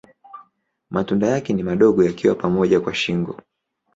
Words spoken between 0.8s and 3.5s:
Matunda yake ni madogo yakiwa pamoja kwa shingo.